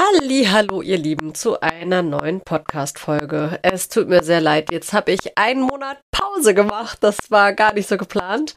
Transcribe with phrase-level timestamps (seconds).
[0.00, 3.58] Hallo, ihr Lieben, zu einer neuen Podcast-Folge.
[3.62, 6.98] Es tut mir sehr leid, jetzt habe ich einen Monat Pause gemacht.
[7.00, 8.54] Das war gar nicht so geplant.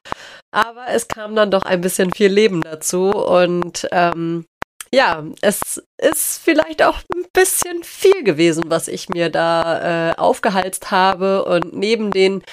[0.52, 4.46] Aber es kam dann doch ein bisschen viel Leben dazu und ähm,
[4.94, 10.92] ja, es ist vielleicht auch ein bisschen viel gewesen, was ich mir da äh, aufgehalst
[10.92, 11.46] habe.
[11.46, 12.44] Und neben den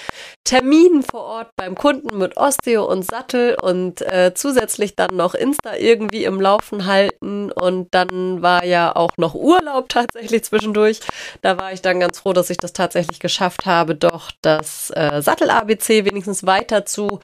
[0.45, 5.75] Terminen vor Ort beim Kunden mit Osteo und Sattel und äh, zusätzlich dann noch Insta
[5.77, 7.51] irgendwie im Laufen halten.
[7.51, 11.01] Und dann war ja auch noch Urlaub tatsächlich zwischendurch.
[11.43, 15.21] Da war ich dann ganz froh, dass ich das tatsächlich geschafft habe, doch das äh,
[15.23, 17.19] Sattel-ABC wenigstens weiter zu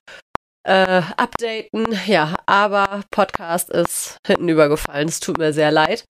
[0.65, 1.87] äh, updaten.
[2.07, 5.09] Ja, aber Podcast ist hinten übergefallen.
[5.09, 6.05] Es tut mir sehr leid.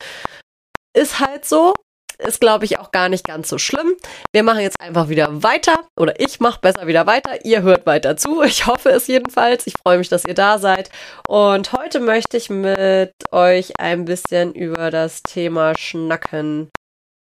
[0.96, 1.74] Ist halt so.
[2.18, 3.94] Ist, glaube ich, auch gar nicht ganz so schlimm.
[4.32, 5.88] Wir machen jetzt einfach wieder weiter.
[5.98, 7.44] Oder ich mache besser wieder weiter.
[7.44, 8.42] Ihr hört weiter zu.
[8.42, 9.66] Ich hoffe es jedenfalls.
[9.66, 10.90] Ich freue mich, dass ihr da seid.
[11.26, 16.70] Und heute möchte ich mit euch ein bisschen über das Thema Schnacken.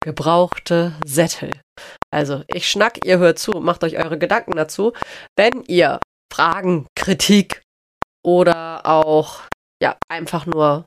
[0.03, 1.51] Gebrauchte Sättel.
[2.11, 4.93] Also, ich schnack, ihr hört zu macht euch eure Gedanken dazu.
[5.37, 5.99] Wenn ihr
[6.31, 7.61] Fragen, Kritik
[8.25, 9.41] oder auch
[9.81, 10.85] ja einfach nur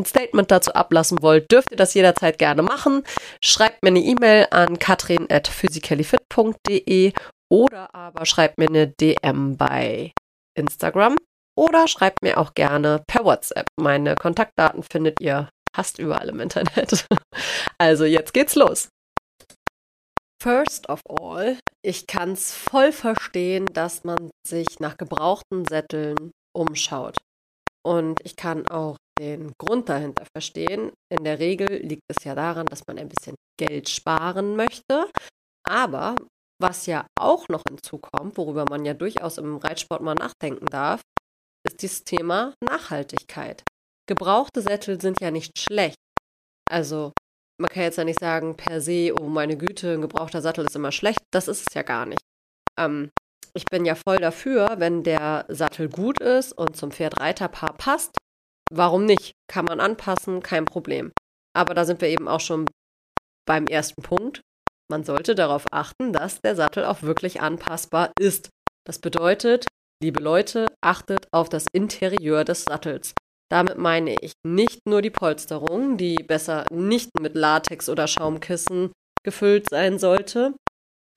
[0.00, 3.02] ein Statement dazu ablassen wollt, dürft ihr das jederzeit gerne machen.
[3.42, 7.14] Schreibt mir eine E-Mail an katrin@physicallyfit.de
[7.50, 10.12] oder aber schreibt mir eine DM bei
[10.56, 11.16] Instagram
[11.58, 13.66] oder schreibt mir auch gerne per WhatsApp.
[13.80, 17.06] Meine Kontaktdaten findet ihr fast überall im Internet.
[17.78, 18.88] Also jetzt geht's los.
[20.46, 27.16] First of all, ich kann es voll verstehen, dass man sich nach gebrauchten Sätteln umschaut.
[27.84, 30.92] Und ich kann auch den Grund dahinter verstehen.
[31.12, 35.10] In der Regel liegt es ja daran, dass man ein bisschen Geld sparen möchte.
[35.68, 36.14] Aber
[36.62, 41.00] was ja auch noch hinzukommt, worüber man ja durchaus im Reitsport mal nachdenken darf,
[41.66, 43.64] ist dieses Thema Nachhaltigkeit.
[44.08, 45.98] Gebrauchte Sättel sind ja nicht schlecht.
[46.70, 47.14] Also
[47.58, 50.76] man kann jetzt ja nicht sagen per se, oh meine Güte, ein gebrauchter Sattel ist
[50.76, 51.20] immer schlecht.
[51.32, 52.20] Das ist es ja gar nicht.
[52.78, 53.10] Ähm,
[53.54, 58.16] ich bin ja voll dafür, wenn der Sattel gut ist und zum Pferd-Reiter-Paar passt.
[58.70, 59.32] Warum nicht?
[59.48, 61.12] Kann man anpassen, kein Problem.
[61.56, 62.66] Aber da sind wir eben auch schon
[63.46, 64.42] beim ersten Punkt.
[64.90, 68.50] Man sollte darauf achten, dass der Sattel auch wirklich anpassbar ist.
[68.86, 69.66] Das bedeutet,
[70.02, 73.14] liebe Leute, achtet auf das Interieur des Sattels.
[73.48, 78.92] Damit meine ich nicht nur die Polsterung, die besser nicht mit Latex oder Schaumkissen
[79.24, 80.54] gefüllt sein sollte.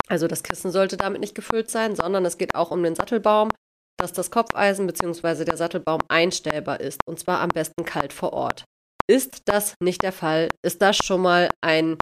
[0.07, 3.49] Also das Kissen sollte damit nicht gefüllt sein, sondern es geht auch um den Sattelbaum,
[3.97, 5.43] dass das Kopfeisen bzw.
[5.45, 8.63] der Sattelbaum einstellbar ist und zwar am besten kalt vor Ort.
[9.07, 11.97] Ist das nicht der Fall, ist das schon mal ein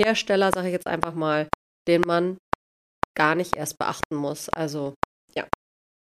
[0.00, 1.48] Hersteller, sage ich jetzt einfach mal,
[1.88, 2.38] den man
[3.16, 4.48] gar nicht erst beachten muss.
[4.48, 4.94] Also
[5.34, 5.46] ja,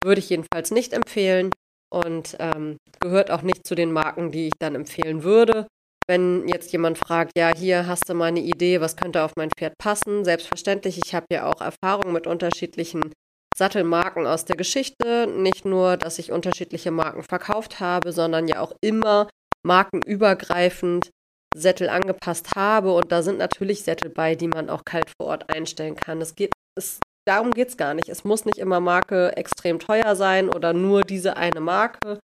[0.03, 1.51] würde ich jedenfalls nicht empfehlen
[1.91, 5.67] und ähm, gehört auch nicht zu den Marken, die ich dann empfehlen würde.
[6.07, 9.51] Wenn jetzt jemand fragt, ja, hier hast du mal eine Idee, was könnte auf mein
[9.51, 10.25] Pferd passen?
[10.25, 13.13] Selbstverständlich, ich habe ja auch Erfahrung mit unterschiedlichen
[13.57, 15.27] Sattelmarken aus der Geschichte.
[15.27, 19.29] Nicht nur, dass ich unterschiedliche Marken verkauft habe, sondern ja auch immer
[19.65, 21.11] markenübergreifend
[21.55, 22.93] Sättel angepasst habe.
[22.93, 26.21] Und da sind natürlich Sättel bei, die man auch kalt vor Ort einstellen kann.
[26.21, 28.09] Es geht, es darum geht es gar nicht.
[28.09, 32.19] Es muss nicht immer Marke extrem teuer sein oder nur diese eine Marke,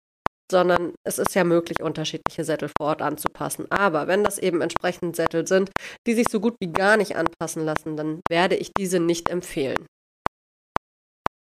[0.52, 3.66] sondern es ist ja möglich, unterschiedliche Sättel vor Ort anzupassen.
[3.72, 5.72] Aber wenn das eben entsprechend Sättel sind,
[6.08, 9.86] die sich so gut wie gar nicht anpassen lassen, dann werde ich diese nicht empfehlen.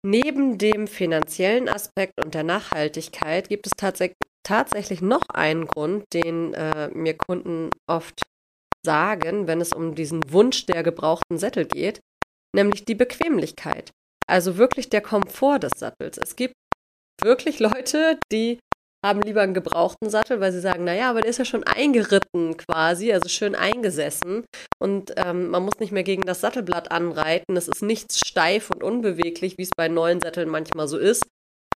[0.04, 4.02] Neben dem finanziellen Aspekt und der Nachhaltigkeit gibt es tats
[4.44, 8.24] tatsächlich noch einen Grund, den äh, mir Kunden oft
[8.84, 12.00] sagen, wenn es um diesen Wunsch der gebrauchten Sättel geht
[12.56, 13.92] nämlich die Bequemlichkeit.
[14.28, 16.18] Also wirklich der Komfort des Sattels.
[16.18, 16.54] Es gibt
[17.22, 18.60] wirklich Leute, die
[19.06, 22.56] haben lieber einen gebrauchten Sattel, weil sie sagen, naja, aber der ist ja schon eingeritten
[22.58, 24.46] quasi, also schön eingesessen
[24.80, 27.58] und ähm, man muss nicht mehr gegen das Sattelblatt anreiten.
[27.58, 31.26] Es ist nichts steif und unbeweglich, wie es bei neuen Sätteln manchmal so ist.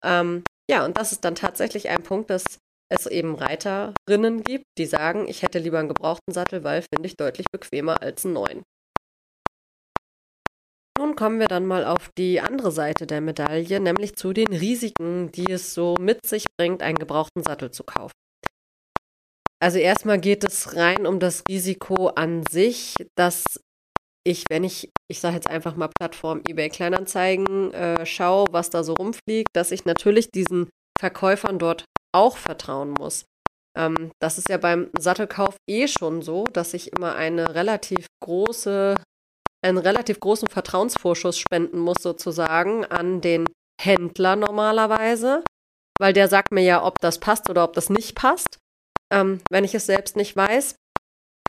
[0.04, 2.44] Ähm, ja, und das ist dann tatsächlich ein Punkt, dass
[2.90, 7.18] es eben Reiterinnen gibt, die sagen, ich hätte lieber einen gebrauchten Sattel, weil finde ich
[7.18, 8.64] deutlich bequemer als einen neuen.
[10.98, 15.32] Nun kommen wir dann mal auf die andere Seite der Medaille, nämlich zu den Risiken,
[15.32, 18.14] die es so mit sich bringt, einen gebrauchten Sattel zu kaufen.
[19.62, 23.44] Also erstmal geht es rein um das Risiko an sich, dass
[24.26, 28.84] ich, wenn ich, ich sage jetzt einfach mal Plattform eBay Kleinanzeigen, äh, schaue, was da
[28.84, 30.70] so rumfliegt, dass ich natürlich diesen
[31.00, 33.26] Verkäufern dort auch vertrauen muss.
[33.78, 38.96] Ähm, das ist ja beim Sattelkauf eh schon so, dass ich immer eine relativ große
[39.66, 43.46] einen relativ großen Vertrauensvorschuss spenden muss, sozusagen, an den
[43.82, 45.44] Händler normalerweise,
[46.00, 48.58] weil der sagt mir ja, ob das passt oder ob das nicht passt.
[49.12, 50.76] Ähm, wenn ich es selbst nicht weiß,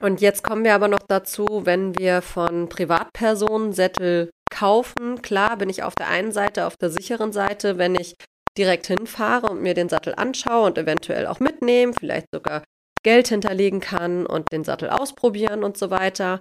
[0.02, 5.22] Und jetzt kommen wir aber noch dazu, wenn wir von Privatpersonen Sättel kaufen.
[5.22, 8.14] Klar bin ich auf der einen Seite, auf der sicheren Seite, wenn ich
[8.58, 12.62] direkt hinfahre und mir den Sattel anschaue und eventuell auch mitnehme, vielleicht sogar
[13.02, 16.40] Geld hinterlegen kann und den Sattel ausprobieren und so weiter.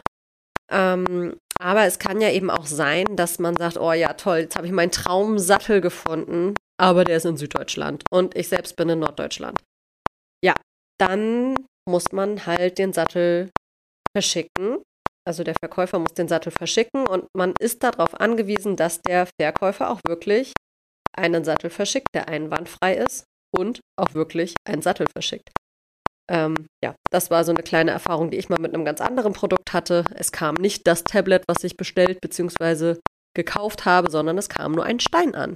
[0.71, 4.55] Ähm, aber es kann ja eben auch sein, dass man sagt, oh ja, toll, jetzt
[4.55, 8.99] habe ich meinen Traumsattel gefunden, aber der ist in Süddeutschland und ich selbst bin in
[8.99, 9.61] Norddeutschland.
[10.43, 10.53] Ja,
[10.99, 11.55] dann
[11.89, 13.51] muss man halt den Sattel
[14.15, 14.81] verschicken.
[15.27, 19.89] Also der Verkäufer muss den Sattel verschicken und man ist darauf angewiesen, dass der Verkäufer
[19.89, 20.53] auch wirklich
[21.17, 23.25] einen Sattel verschickt, der einwandfrei ist
[23.55, 25.49] und auch wirklich einen Sattel verschickt.
[26.31, 29.33] Ähm, ja, das war so eine kleine Erfahrung, die ich mal mit einem ganz anderen
[29.33, 30.03] Produkt hatte.
[30.15, 32.95] Es kam nicht das Tablet, was ich bestellt bzw.
[33.35, 35.53] gekauft habe, sondern es kam nur ein Stein an.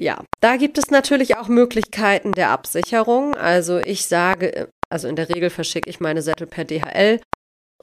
[0.00, 3.34] Ja, da gibt es natürlich auch Möglichkeiten der Absicherung.
[3.34, 7.20] Also ich sage, also in der Regel verschicke ich meine Sättel per DHL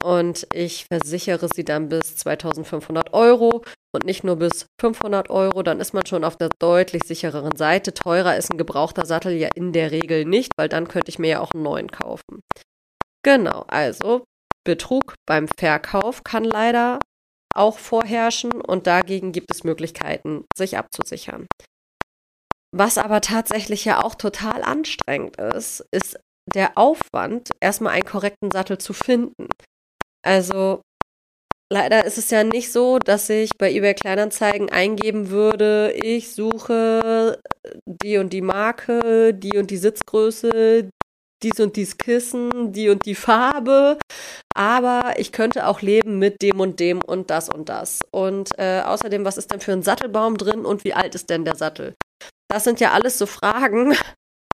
[0.02, 5.80] und ich versichere sie dann bis 2500 Euro und nicht nur bis 500 Euro, dann
[5.80, 7.94] ist man schon auf der deutlich sichereren Seite.
[7.94, 11.28] Teurer ist ein gebrauchter Sattel ja in der Regel nicht, weil dann könnte ich mir
[11.28, 12.40] ja auch einen neuen kaufen.
[13.22, 14.24] Genau, also
[14.64, 16.98] Betrug beim Verkauf kann leider
[17.54, 21.46] auch vorherrschen und dagegen gibt es Möglichkeiten, sich abzusichern.
[22.72, 26.20] Was aber tatsächlich ja auch total anstrengend ist, ist
[26.54, 29.48] der Aufwand, erstmal einen korrekten Sattel zu finden.
[30.22, 30.82] Also
[31.72, 37.40] leider ist es ja nicht so, dass ich bei eBay Kleinanzeigen eingeben würde, ich suche
[37.86, 40.90] die und die Marke, die und die Sitzgröße,
[41.42, 43.98] dies und dies Kissen, die und die Farbe,
[44.54, 48.00] aber ich könnte auch leben mit dem und dem und das und das.
[48.10, 51.44] Und äh, außerdem, was ist denn für ein Sattelbaum drin und wie alt ist denn
[51.44, 51.94] der Sattel?
[52.48, 53.94] Das sind ja alles so Fragen,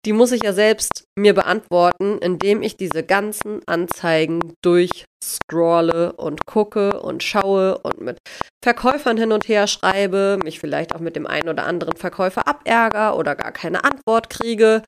[0.06, 7.00] die muss ich ja selbst mir beantworten, indem ich diese ganzen Anzeigen durchscrolle und gucke
[7.00, 8.18] und schaue und mit
[8.64, 13.16] Verkäufern hin und her schreibe, mich vielleicht auch mit dem einen oder anderen Verkäufer abärger
[13.16, 14.82] oder gar keine Antwort kriege.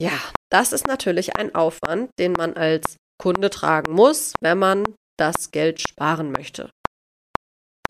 [0.00, 0.18] Ja,
[0.50, 4.84] das ist natürlich ein Aufwand, den man als Kunde tragen muss, wenn man
[5.18, 6.70] das Geld sparen möchte.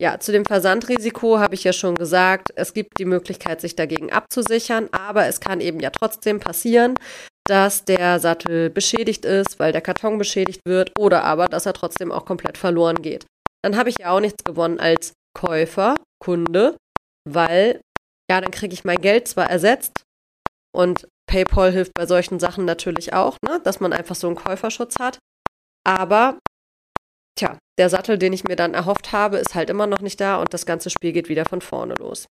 [0.01, 4.11] Ja, zu dem Versandrisiko habe ich ja schon gesagt, es gibt die Möglichkeit, sich dagegen
[4.11, 6.95] abzusichern, aber es kann eben ja trotzdem passieren,
[7.47, 12.11] dass der Sattel beschädigt ist, weil der Karton beschädigt wird oder aber, dass er trotzdem
[12.11, 13.25] auch komplett verloren geht.
[13.63, 16.75] Dann habe ich ja auch nichts gewonnen als Käufer, Kunde,
[17.29, 17.79] weil
[18.29, 20.03] ja, dann kriege ich mein Geld zwar ersetzt
[20.75, 24.95] und PayPal hilft bei solchen Sachen natürlich auch, ne, dass man einfach so einen Käuferschutz
[24.99, 25.19] hat,
[25.87, 26.39] aber
[27.37, 30.39] Tja, der Sattel, den ich mir dann erhofft habe, ist halt immer noch nicht da
[30.39, 32.27] und das ganze Spiel geht wieder von vorne los.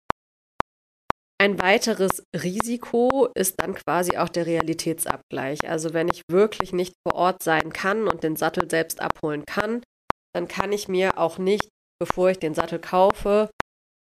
[1.41, 5.69] Ein weiteres Risiko ist dann quasi auch der Realitätsabgleich.
[5.69, 9.81] Also wenn ich wirklich nicht vor Ort sein kann und den Sattel selbst abholen kann,
[10.35, 13.49] dann kann ich mir auch nicht, bevor ich den Sattel kaufe,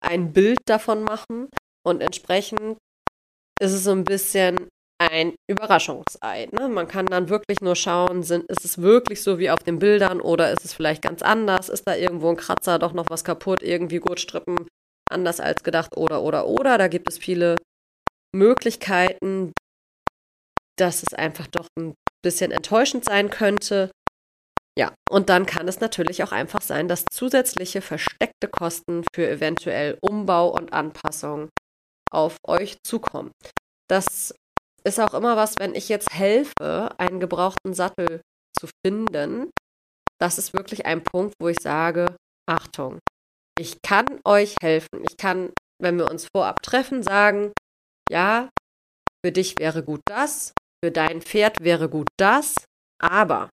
[0.03, 1.49] ein Bild davon machen
[1.87, 2.79] und entsprechend
[3.61, 6.49] ist es so ein bisschen ein Überraschungsei.
[6.53, 6.69] Ne?
[6.69, 10.21] Man kann dann wirklich nur schauen, sind, ist es wirklich so wie auf den Bildern
[10.21, 11.69] oder ist es vielleicht ganz anders?
[11.69, 14.57] Ist da irgendwo ein Kratzer, doch noch was kaputt, irgendwie Gurtstrippen
[15.11, 16.79] anders als gedacht oder oder oder?
[16.79, 17.57] Da gibt es viele
[18.35, 19.53] Möglichkeiten,
[20.79, 23.91] dass es einfach doch ein bisschen enttäuschend sein könnte.
[24.79, 29.97] Ja, und dann kann es natürlich auch einfach sein, dass zusätzliche versteckte Kosten für eventuell
[30.03, 31.49] Umbau und Anpassung
[32.11, 33.31] auf euch zukommen.
[33.89, 34.35] Das
[34.87, 38.21] ist auch immer was, wenn ich jetzt helfe, einen gebrauchten Sattel
[38.59, 39.51] zu finden,
[40.21, 42.17] das ist wirklich ein Punkt, wo ich sage,
[42.49, 43.01] Achtung,
[43.59, 45.05] ich kann euch helfen.
[45.09, 45.53] Ich kann,
[45.83, 47.53] wenn wir uns vorab treffen, sagen,
[48.11, 48.49] ja,
[49.25, 50.53] für dich wäre gut das,
[50.83, 52.55] für dein Pferd wäre gut das,
[53.03, 53.51] aber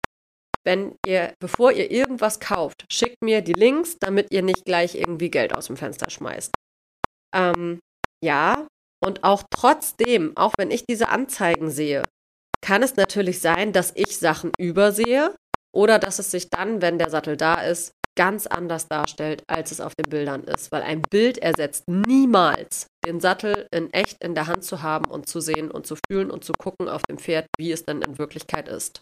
[0.66, 5.30] wenn ihr, bevor ihr irgendwas kauft, schickt mir die Links, damit ihr nicht gleich irgendwie
[5.30, 6.52] Geld aus dem Fenster schmeißt.
[7.36, 7.80] Ähm,
[8.24, 8.68] ja,
[9.04, 12.04] und auch trotzdem, auch wenn ich diese Anzeigen sehe,
[12.62, 15.36] kann es natürlich sein, dass ich Sachen übersehe
[15.76, 19.82] oder dass es sich dann, wenn der Sattel da ist, ganz anders darstellt, als es
[19.82, 20.72] auf den Bildern ist.
[20.72, 25.28] Weil ein Bild ersetzt niemals den Sattel in echt in der Hand zu haben und
[25.28, 28.18] zu sehen und zu fühlen und zu gucken auf dem Pferd, wie es dann in
[28.18, 29.02] Wirklichkeit ist.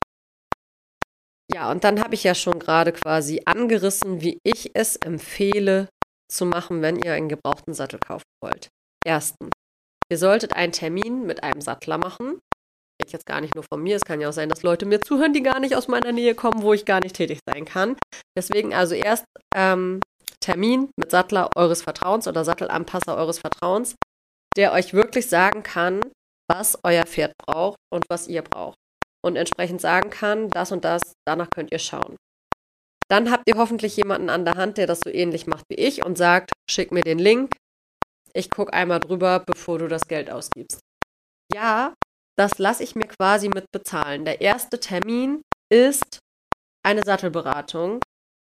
[1.53, 5.89] Ja, und dann habe ich ja schon gerade quasi angerissen, wie ich es empfehle
[6.31, 8.69] zu machen, wenn ihr einen gebrauchten Sattel kaufen wollt.
[9.05, 9.51] Erstens,
[10.11, 12.41] Ihr solltet einen Termin mit einem Sattler machen.
[13.01, 13.95] Geht jetzt gar nicht nur von mir.
[13.95, 16.35] Es kann ja auch sein, dass Leute mir zuhören, die gar nicht aus meiner Nähe
[16.35, 17.95] kommen, wo ich gar nicht tätig sein kann.
[18.37, 19.23] Deswegen also erst
[19.55, 20.01] ähm,
[20.41, 23.95] Termin mit Sattler eures Vertrauens oder Sattelanpasser eures Vertrauens,
[24.57, 26.01] der euch wirklich sagen kann,
[26.51, 28.75] was euer Pferd braucht und was ihr braucht.
[29.23, 32.17] und entsprechend sagen kann, das und das, danach könnt ihr schauen.
[33.09, 36.03] Dann habt ihr hoffentlich jemanden an der Hand, der das so ähnlich macht wie ich
[36.03, 37.51] und sagt, schick mir den Link,
[38.33, 40.79] ich gucke einmal drüber, bevor du das Geld ausgibst.
[41.53, 41.93] Ja,
[42.37, 44.25] das lasse ich mir quasi mit bezahlen.
[44.25, 46.19] Der erste Termin ist
[46.83, 47.99] eine Sattelberatung,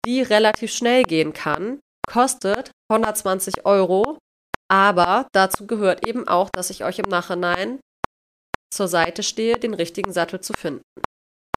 [0.05, 4.17] die relativ schnell gehen kann, kostet 120 Euro,
[4.71, 7.79] aber dazu gehört eben auch, dass ich euch im Nachhinein
[8.73, 10.83] zur Seite stehe, den richtigen Sattel zu finden.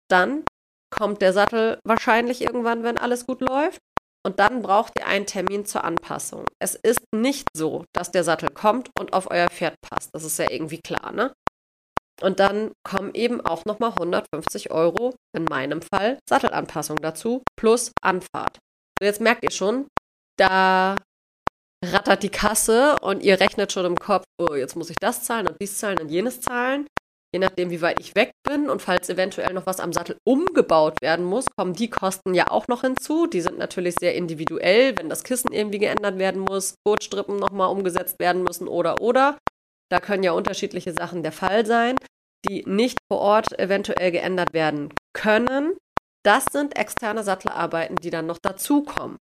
[0.08, 0.44] Dann
[0.90, 3.80] kommt der Sattel wahrscheinlich irgendwann, wenn alles gut läuft.
[4.26, 6.46] Und dann braucht ihr einen Termin zur Anpassung.
[6.58, 10.12] Es ist nicht so, dass der Sattel kommt und auf euer Pferd passt.
[10.12, 11.32] Das ist ja irgendwie klar, ne?
[12.20, 18.58] Und dann kommen eben auch nochmal 150 Euro, in meinem Fall, Sattelanpassung dazu, plus Anfahrt.
[18.98, 19.86] So, jetzt merkt ihr schon,
[20.40, 20.96] da
[21.84, 25.46] rattert die Kasse und ihr rechnet schon im Kopf, oh, jetzt muss ich das zahlen
[25.46, 26.88] und dies zahlen und jenes zahlen.
[27.36, 31.02] Je nachdem, wie weit ich weg bin und falls eventuell noch was am Sattel umgebaut
[31.02, 33.26] werden muss, kommen die Kosten ja auch noch hinzu.
[33.26, 38.18] Die sind natürlich sehr individuell, wenn das Kissen irgendwie geändert werden muss, Gurtstrippen nochmal umgesetzt
[38.20, 39.36] werden müssen oder oder.
[39.90, 41.96] Da können ja unterschiedliche Sachen der Fall sein,
[42.48, 45.76] die nicht vor Ort eventuell geändert werden können.
[46.24, 49.18] Das sind externe Sattelarbeiten, die dann noch dazukommen.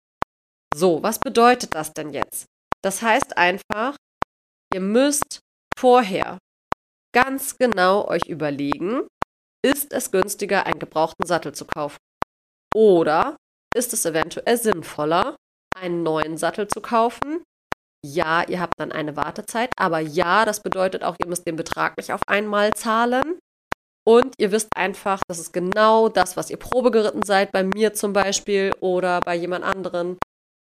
[0.76, 2.44] So, was bedeutet das denn jetzt?
[2.84, 3.96] Das heißt einfach,
[4.74, 5.40] ihr müsst
[5.78, 6.40] vorher
[7.14, 9.08] ganz genau euch überlegen,
[9.66, 11.98] ist es günstiger, einen gebrauchten Sattel zu kaufen?
[12.76, 13.38] Oder
[13.76, 15.36] ist es eventuell sinnvoller,
[15.78, 17.44] einen neuen Sattel zu kaufen,
[18.04, 21.98] ja, ihr habt dann eine Wartezeit, aber ja, das bedeutet auch, ihr müsst den Betrag
[21.98, 23.40] nicht auf einmal zahlen.
[24.04, 27.94] Und ihr wisst einfach, das ist genau das, was ihr Probe geritten seid, bei mir
[27.94, 30.18] zum Beispiel oder bei jemand anderen.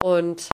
[0.02, 0.48] Und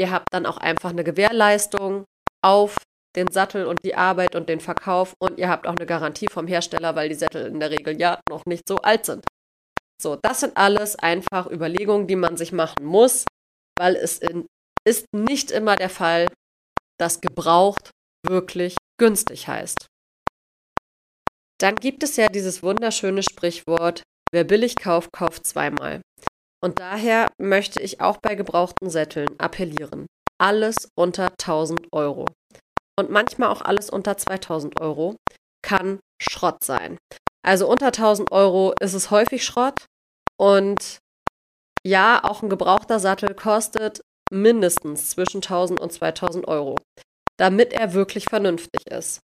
[0.00, 2.04] ihr habt dann auch einfach eine Gewährleistung
[2.44, 2.76] auf
[3.16, 6.46] den Sattel und die Arbeit und den Verkauf und ihr habt auch eine Garantie vom
[6.46, 9.24] Hersteller, weil die Sättel in der Regel ja noch nicht so alt sind.
[10.00, 13.24] So, das sind alles einfach Überlegungen, die man sich machen muss,
[13.78, 14.46] weil es in
[14.86, 16.28] ist nicht immer der Fall,
[16.98, 17.90] dass gebraucht
[18.24, 19.86] wirklich günstig heißt.
[21.60, 26.02] Dann gibt es ja dieses wunderschöne Sprichwort, wer billig kauft, kauft zweimal.
[26.62, 30.06] Und daher möchte ich auch bei gebrauchten Sätteln appellieren.
[30.38, 32.26] Alles unter 1000 Euro.
[32.98, 35.16] Und manchmal auch alles unter 2000 Euro
[35.62, 36.98] kann Schrott sein.
[37.44, 39.84] Also unter 1000 Euro ist es häufig Schrott.
[40.38, 40.98] Und
[41.86, 44.00] ja, auch ein gebrauchter Sattel kostet
[44.32, 46.76] mindestens zwischen 1000 und 2000 Euro,
[47.38, 49.20] damit er wirklich vernünftig ist.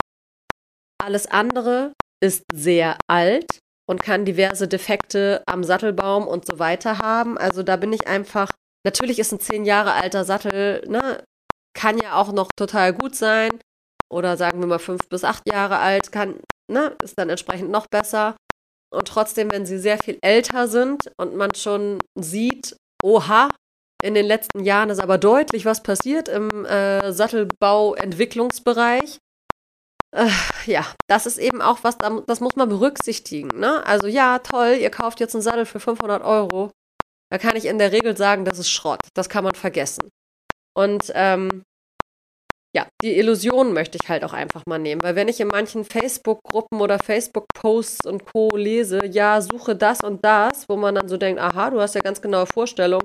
[1.01, 3.59] Alles andere ist sehr alt
[3.89, 7.37] und kann diverse Defekte am Sattelbaum und so weiter haben.
[7.37, 8.51] Also da bin ich einfach,
[8.85, 11.23] natürlich ist ein 10 Jahre alter Sattel, ne,
[11.73, 13.49] kann ja auch noch total gut sein.
[14.11, 16.39] Oder sagen wir mal 5 bis 8 Jahre alt, kann,
[16.71, 18.35] ne, ist dann entsprechend noch besser.
[18.91, 23.49] Und trotzdem, wenn sie sehr viel älter sind und man schon sieht, oha,
[24.03, 29.19] in den letzten Jahren ist aber deutlich was passiert im äh, Sattelbauentwicklungsbereich.
[30.15, 30.29] Äh,
[30.65, 33.59] ja, das ist eben auch was, das muss man berücksichtigen.
[33.59, 33.85] Ne?
[33.85, 36.71] Also ja, toll, ihr kauft jetzt einen Sattel für 500 Euro.
[37.31, 39.01] Da kann ich in der Regel sagen, das ist Schrott.
[39.13, 40.09] Das kann man vergessen.
[40.79, 41.63] Und ähm,
[42.73, 45.83] ja, die Illusion möchte ich halt auch einfach mal nehmen, weil wenn ich in manchen
[45.83, 48.49] Facebook-Gruppen oder Facebook-Posts und Co.
[48.55, 52.01] lese, ja, suche das und das, wo man dann so denkt, aha, du hast ja
[52.01, 53.01] ganz genaue Vorstellung,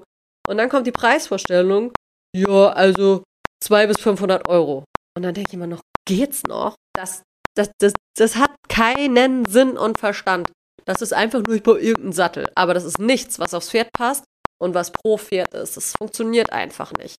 [0.46, 1.92] und dann kommt die Preisvorstellung,
[2.36, 3.24] ja, also
[3.64, 4.84] 200 bis 500 Euro.
[5.16, 6.76] Und dann denke ich immer noch, geht's noch?
[6.94, 7.22] Das,
[7.56, 10.52] das, das, das hat keinen Sinn und Verstand.
[10.84, 12.46] Das ist einfach nur, baue irgendeinen Sattel.
[12.54, 14.24] Aber das ist nichts, was aufs Pferd passt
[14.60, 15.76] und was pro Pferd ist.
[15.76, 17.16] Das funktioniert einfach nicht.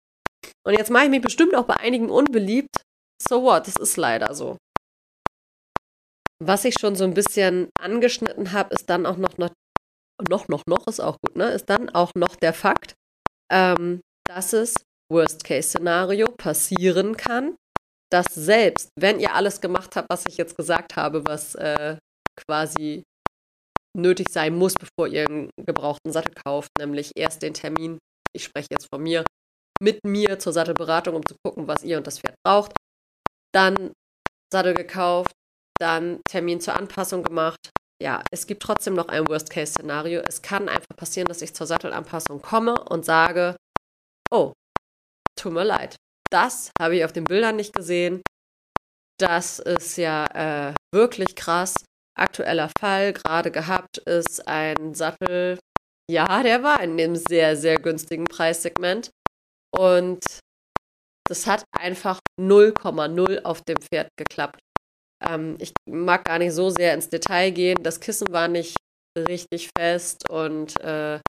[0.66, 2.76] Und jetzt mache ich mich bestimmt auch bei einigen unbeliebt.
[3.22, 3.68] So what?
[3.68, 4.58] Das ist leider so.
[6.44, 9.52] Was ich schon so ein bisschen angeschnitten habe, ist dann auch noch, noch,
[10.30, 11.52] noch, noch, noch ist auch gut, ne?
[11.52, 12.94] Ist dann auch noch der Fakt,
[13.52, 14.76] ähm, dass es
[15.12, 17.56] Worst-Case-Szenario passieren kann,
[18.12, 21.98] dass selbst, wenn ihr alles gemacht habt, was ich jetzt gesagt habe, was äh,
[22.36, 23.04] quasi
[23.98, 27.98] nötig sein muss, bevor ihr einen gebrauchten Sattel kauft, nämlich erst den Termin,
[28.36, 29.24] ich spreche jetzt von mir,
[29.82, 32.74] mit mir zur Sattelberatung, um zu gucken, was ihr und das Pferd braucht,
[33.54, 33.92] dann
[34.52, 35.32] Sattel gekauft,
[35.80, 40.22] dann Termin zur Anpassung gemacht, ja, es gibt trotzdem noch ein Worst-Case-Szenario.
[40.28, 43.56] Es kann einfach passieren, dass ich zur Sattelanpassung komme und sage,
[44.32, 44.54] oh,
[45.40, 45.96] tut mir leid.
[46.30, 48.22] Das habe ich auf den Bildern nicht gesehen.
[49.18, 50.26] Das ist ja
[50.70, 51.74] äh, wirklich krass.
[52.18, 55.58] Aktueller Fall, gerade gehabt, ist ein Sattel,
[56.10, 59.10] ja, der war in dem sehr, sehr günstigen Preissegment.
[59.78, 60.24] Und
[61.28, 64.60] das hat einfach 0,0 auf dem Pferd geklappt.
[65.28, 67.82] Ähm, ich mag gar nicht so sehr ins Detail gehen.
[67.82, 68.76] Das Kissen war nicht
[69.18, 71.20] richtig fest und äh,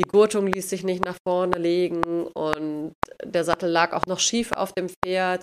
[0.00, 2.02] die Gurtung ließ sich nicht nach vorne legen
[2.34, 2.92] und
[3.24, 5.42] der Sattel lag auch noch schief auf dem Pferd,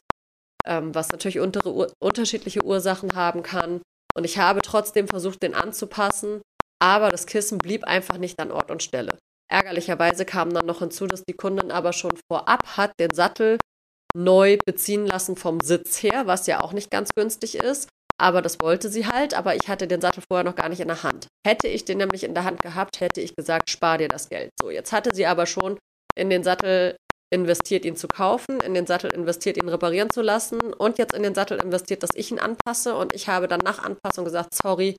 [0.65, 3.81] ähm, was natürlich untere, unterschiedliche Ursachen haben kann.
[4.15, 6.41] Und ich habe trotzdem versucht, den anzupassen,
[6.81, 9.17] aber das Kissen blieb einfach nicht an Ort und Stelle.
[9.51, 13.57] Ärgerlicherweise kam dann noch hinzu, dass die Kundin aber schon vorab hat den Sattel
[14.15, 17.89] neu beziehen lassen vom Sitz her, was ja auch nicht ganz günstig ist.
[18.19, 20.89] Aber das wollte sie halt, aber ich hatte den Sattel vorher noch gar nicht in
[20.89, 21.27] der Hand.
[21.47, 24.49] Hätte ich den nämlich in der Hand gehabt, hätte ich gesagt, spar dir das Geld.
[24.61, 25.79] So, jetzt hatte sie aber schon
[26.15, 26.97] in den Sattel
[27.31, 31.23] investiert, ihn zu kaufen, in den Sattel investiert, ihn reparieren zu lassen und jetzt in
[31.23, 32.95] den Sattel investiert, dass ich ihn anpasse.
[32.95, 34.97] Und ich habe dann nach Anpassung gesagt, sorry,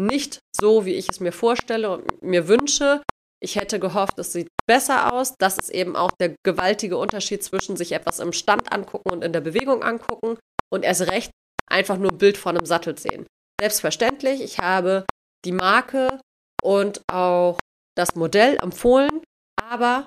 [0.00, 3.02] nicht so, wie ich es mir vorstelle und mir wünsche.
[3.40, 5.34] Ich hätte gehofft, es sieht besser aus.
[5.38, 9.32] Das ist eben auch der gewaltige Unterschied zwischen sich etwas im Stand angucken und in
[9.32, 10.38] der Bewegung angucken
[10.72, 11.30] und erst recht
[11.68, 13.26] einfach nur ein Bild von einem Sattel sehen.
[13.60, 15.04] Selbstverständlich, ich habe
[15.44, 16.20] die Marke
[16.62, 17.58] und auch
[17.96, 19.22] das Modell empfohlen,
[19.60, 20.06] aber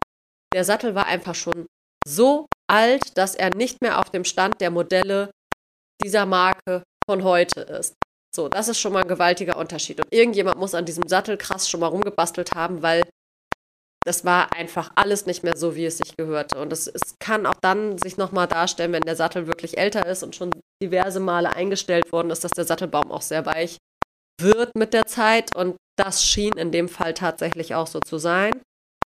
[0.53, 1.67] der Sattel war einfach schon
[2.05, 5.31] so alt, dass er nicht mehr auf dem Stand der Modelle
[6.03, 7.95] dieser Marke von heute ist.
[8.33, 9.99] So, das ist schon mal ein gewaltiger Unterschied.
[9.99, 13.03] Und irgendjemand muss an diesem Sattel krass schon mal rumgebastelt haben, weil
[14.05, 16.59] das war einfach alles nicht mehr so, wie es sich gehörte.
[16.59, 20.23] Und es, es kann auch dann sich nochmal darstellen, wenn der Sattel wirklich älter ist
[20.23, 23.77] und schon diverse Male eingestellt worden ist, dass der Sattelbaum auch sehr weich
[24.41, 25.55] wird mit der Zeit.
[25.55, 28.59] Und das schien in dem Fall tatsächlich auch so zu sein.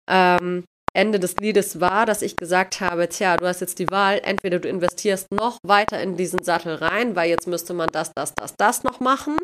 [0.10, 0.64] Ähm,
[0.96, 4.58] Ende des Liedes war, dass ich gesagt habe, tja, du hast jetzt die Wahl, entweder
[4.60, 8.56] du investierst noch weiter in diesen Sattel rein, weil jetzt müsste man das, das, das,
[8.58, 9.38] das noch machen.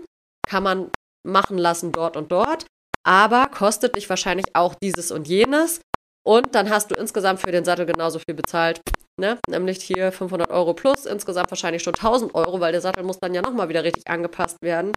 [0.47, 0.89] Kann man
[1.27, 2.65] machen lassen dort und dort
[3.05, 5.81] aber kostet dich wahrscheinlich auch dieses und jenes.
[6.25, 8.79] Und dann hast du insgesamt für den Sattel genauso viel bezahlt.
[9.19, 9.38] Ne?
[9.50, 13.33] Nämlich hier 500 Euro plus, insgesamt wahrscheinlich schon 1000 Euro, weil der Sattel muss dann
[13.33, 14.93] ja nochmal wieder richtig angepasst werden.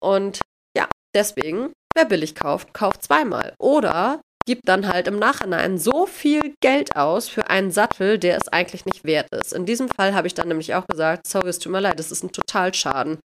[0.00, 0.40] Und
[0.76, 3.54] ja, deswegen, wer billig kauft, kauft zweimal.
[3.58, 8.48] Oder gibt dann halt im Nachhinein so viel Geld aus für einen Sattel, der es
[8.48, 9.52] eigentlich nicht wert ist.
[9.52, 12.10] In diesem Fall habe ich dann nämlich auch gesagt, sorry, es tut mir leid, das
[12.10, 13.18] ist ein Totalschaden.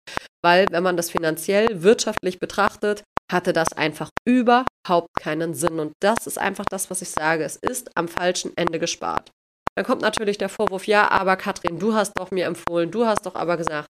[0.44, 5.80] Weil wenn man das finanziell, wirtschaftlich betrachtet, hatte das einfach überhaupt keinen Sinn.
[5.80, 7.44] Und das ist einfach das, was ich sage.
[7.44, 9.30] Es ist am falschen Ende gespart.
[9.76, 13.26] Dann kommt natürlich der Vorwurf, ja, aber Katrin, du hast doch mir empfohlen, du hast
[13.26, 13.88] doch aber gesagt,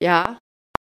[0.00, 0.38] ja,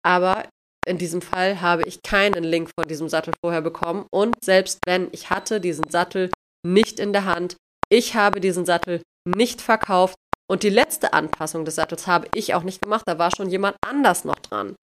[0.04, 0.48] aber
[0.84, 4.06] in diesem Fall habe ich keinen Link von diesem Sattel vorher bekommen.
[4.12, 6.30] Und selbst wenn ich hatte diesen Sattel
[6.66, 7.56] nicht in der Hand,
[7.88, 10.16] ich habe diesen Sattel nicht verkauft
[10.50, 13.04] und die letzte Anpassung des Sattels habe ich auch nicht gemacht.
[13.06, 14.74] Da war schon jemand anders noch dran.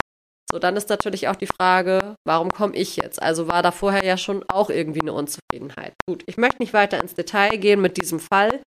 [0.51, 3.21] So, dann ist natürlich auch die Frage, warum komme ich jetzt?
[3.21, 5.93] Also war da vorher ja schon auch irgendwie eine Unzufriedenheit.
[6.07, 8.62] Gut, ich möchte nicht weiter ins Detail gehen mit diesem Fall,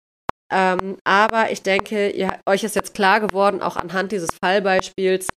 [0.53, 5.29] ähm, aber ich denke, ihr, euch ist jetzt klar geworden, auch anhand dieses Fallbeispiels,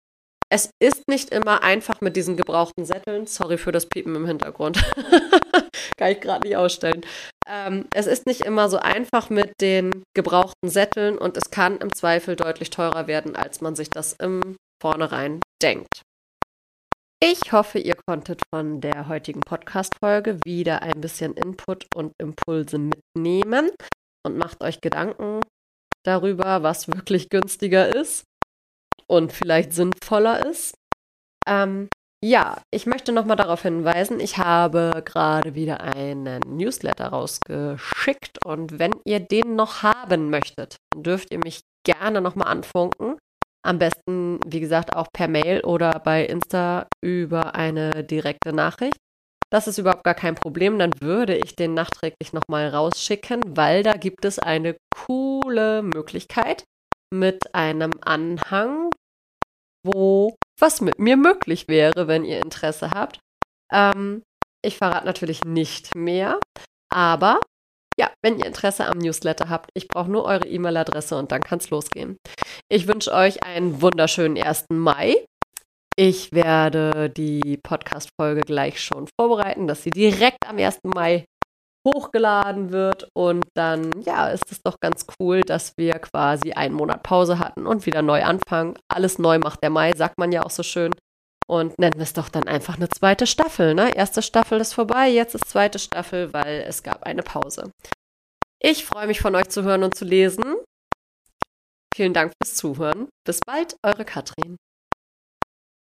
[0.54, 3.25] es ist nicht immer einfach mit diesen gebrauchten Sätteln.
[3.25, 4.84] Sorry für das Piepen im Hintergrund.
[5.97, 7.06] Kann ich gerade nicht ausstellen.
[7.47, 11.93] Ähm, es ist nicht immer so einfach mit den gebrauchten Sätteln und es kann im
[11.93, 16.01] Zweifel deutlich teurer werden, als man sich das im Vornherein denkt.
[17.23, 23.69] Ich hoffe, ihr konntet von der heutigen Podcast-Folge wieder ein bisschen Input und Impulse mitnehmen
[24.25, 25.41] und macht euch Gedanken
[26.03, 28.23] darüber, was wirklich günstiger ist
[29.05, 30.73] und vielleicht sinnvoller ist.
[31.47, 31.89] Ähm,
[32.25, 38.95] ja, ich möchte nochmal darauf hinweisen, ich habe gerade wieder einen Newsletter rausgeschickt und wenn
[39.05, 43.19] ihr den noch haben möchtet, dürft ihr mich gerne nochmal anfunken.
[43.63, 48.97] Am besten, wie gesagt, auch per Mail oder bei Insta über eine direkte Nachricht.
[49.52, 50.80] Das ist überhaupt gar kein Problem.
[50.80, 56.63] Dann würde ich den nachträglich nochmal rausschicken, weil da gibt es eine coole Möglichkeit
[57.13, 58.89] mit einem Anhang,
[59.84, 63.19] wo was mit mir möglich wäre, wenn ihr Interesse habt.
[63.71, 64.24] Ähm,
[64.63, 66.39] ich verrate natürlich nicht mehr,
[66.93, 67.39] aber
[67.99, 71.60] ja, wenn ihr Interesse am Newsletter habt, ich brauche nur eure E-Mail-Adresse und dann kann
[71.60, 72.17] es losgehen.
[72.69, 74.65] Ich wünsche euch einen wunderschönen 1.
[74.71, 75.25] Mai.
[75.97, 80.80] Ich werde die Podcast-Folge gleich schon vorbereiten, dass sie direkt am 1.
[80.84, 81.25] Mai
[81.88, 83.10] hochgeladen wird.
[83.13, 87.67] Und dann, ja, ist es doch ganz cool, dass wir quasi einen Monat Pause hatten
[87.67, 88.75] und wieder neu anfangen.
[88.88, 90.91] Alles neu macht der Mai, sagt man ja auch so schön.
[91.51, 93.73] Und nennen wir es doch dann einfach eine zweite Staffel.
[93.73, 93.93] Ne?
[93.93, 97.73] Erste Staffel ist vorbei, jetzt ist zweite Staffel, weil es gab eine Pause.
[98.61, 100.45] Ich freue mich von euch zu hören und zu lesen.
[101.93, 103.09] Vielen Dank fürs Zuhören.
[103.25, 104.55] Bis bald, eure Katrin.